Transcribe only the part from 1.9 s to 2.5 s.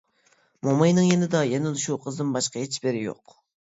قىزدىن